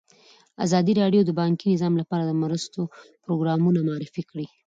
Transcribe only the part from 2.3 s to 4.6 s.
مرستو پروګرامونه معرفي کړي.